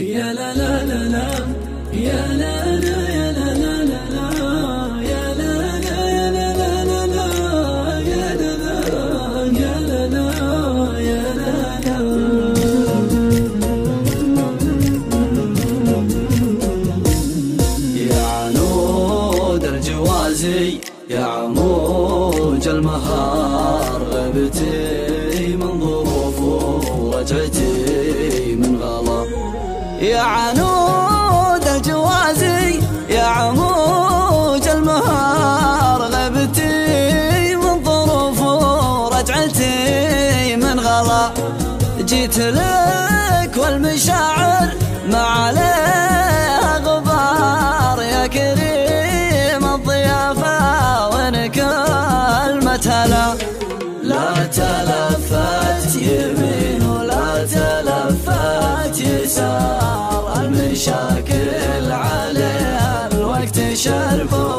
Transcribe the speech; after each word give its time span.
يا 0.00 0.32
لا 0.32 0.54
لا 0.54 0.84
لا 0.84 1.08
لا 1.08 1.28
يا 1.92 2.22
لا 2.40 2.76
لا 2.84 2.98
يا 3.18 3.32
لا 3.32 3.48
لا 3.62 3.74
لا 3.90 4.00
لا 4.14 4.28
يا 5.10 5.24
لا 5.40 5.52
لا 5.60 6.00
يا 6.16 6.30
لا 6.36 6.48
لا 6.60 6.70
لا 6.90 7.06
لا 7.06 7.28
يا 8.12 8.26
لا 8.40 8.52
لا 8.62 8.76
يا 9.60 9.74
لا 9.88 10.02
لا 10.08 10.26
يا 11.00 11.22
لا 11.38 11.52
لا. 11.84 13.10
يا 17.96 18.22
عنود 18.26 19.64
الجوازي 19.64 20.78
يا 21.10 21.24
عموج 21.24 22.68
المهار 22.68 24.02
غبتي 24.12 25.56
من 25.56 25.80
ظروف 25.80 26.40
ورجعتي. 26.40 27.79
يا 30.00 30.20
عنود 30.20 31.66
الجوازي 31.66 32.80
يا 33.08 33.22
عموج 33.22 34.68
المهار 34.68 36.02
غبتي 36.02 37.56
من 37.56 37.84
ظروف 37.84 38.40
ورجعتي 38.40 39.76
من 40.56 40.80
غلا. 40.80 41.30
جيت 42.00 42.38
لك 42.38 43.56
والمشاعر 43.56 44.68
ما 45.10 45.22
عليها 45.22 46.78
غبار. 46.78 48.02
يا 48.02 48.26
كريم 48.26 49.74
الضيافة 49.74 51.08
وين 51.08 51.46
كلمة 51.46 52.86
هلا 52.86 53.34
لا 54.02 54.44
تلفت 54.44 54.89
المشاكل 60.80 61.92
عليها 61.92 63.08
الوقت 63.12 63.74
شرب 63.74 64.49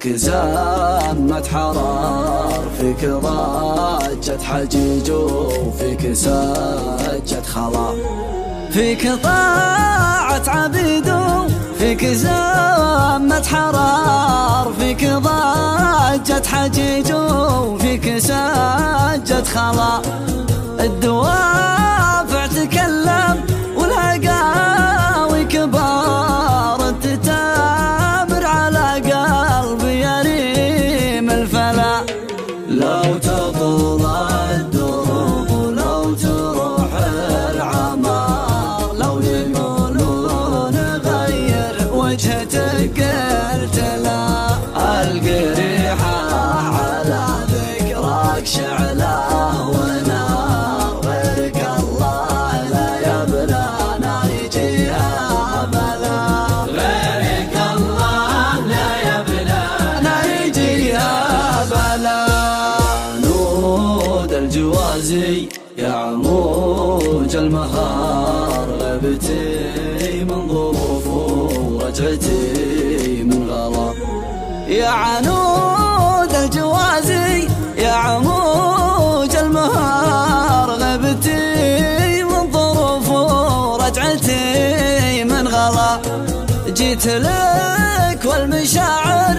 فيك 0.00 0.16
زامة 0.16 1.42
حرار 1.52 2.62
فيك 2.80 3.04
ضجة 3.04 4.42
حجيج 4.42 5.10
وفيك 5.10 6.12
سجة 6.12 7.42
خلا. 7.42 7.94
فيك 8.70 9.14
طاعة 9.22 10.42
عبيد 10.48 11.14
فيك 11.78 12.04
زامة 12.06 13.42
حرار 13.42 14.72
فيك 14.78 15.04
ضجة 15.04 16.46
حجيج 16.46 17.12
وفيك 17.12 18.18
سجة 18.18 19.44
خلا. 19.54 20.02
الدوافع 20.80 21.77
المهار 67.38 68.68
غبتي 68.80 70.24
من 70.24 70.48
ظروف 70.48 71.06
ورجعتي 71.06 73.22
من 73.24 73.50
غلا. 73.50 73.94
يا 74.68 74.88
عنود 74.88 76.34
الجوازي 76.34 77.48
يا 77.76 77.92
عموج 77.92 79.36
المهار 79.36 80.70
غبتي 80.70 82.24
من 82.24 82.52
ظروف 82.52 83.10
ورجعتي 83.10 84.44
من 85.24 85.48
غلا. 85.48 86.00
جيت 86.68 87.06
لك 87.06 88.24
والمشاعر 88.24 89.36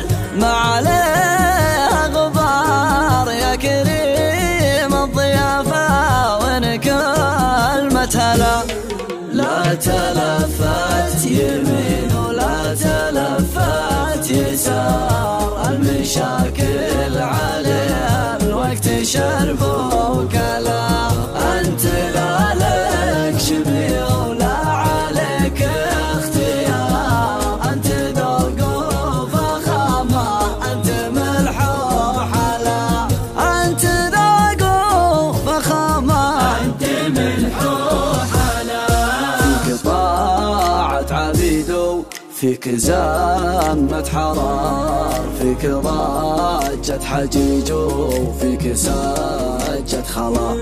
لا 9.70 9.76
تلفت 9.76 11.26
يمين 11.26 12.16
ولا 12.16 12.76
تلفت 12.76 14.32
يسار 14.32 15.70
المشاكل. 15.70 16.79
عبيدو 41.80 42.04
فيك 42.36 42.70
زامة 42.70 44.10
حرار 44.14 45.22
فيك 45.42 45.66
ضجة 45.66 47.04
حجيج 47.04 47.72
وفيك 47.72 48.74
سجة 48.74 50.04
خلا. 50.14 50.56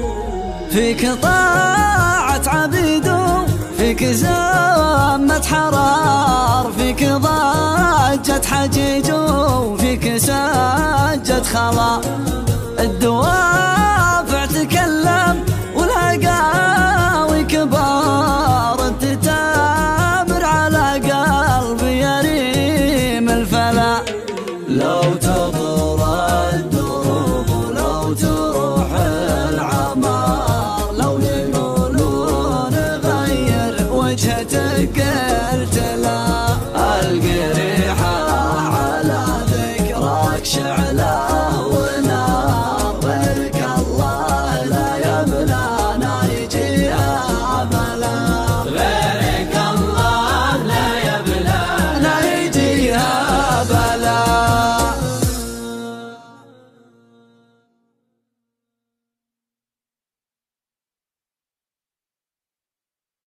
فيك 0.72 1.10
طاعة 1.22 2.42
عبيد 2.48 3.12
فيك 3.78 4.04
زامة 4.04 5.42
حرار 5.42 6.72
فيك 6.78 7.04
ضجة 7.04 8.46
حجيج 8.46 9.12
وفيك 9.12 10.18
سجة 10.18 11.44
خلا. 11.54 12.02
الدوافع 12.80 13.17